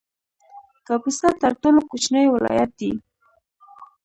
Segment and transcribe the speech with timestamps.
[0.87, 2.91] کاپیسا تر ټولو کوچنی ولایت دی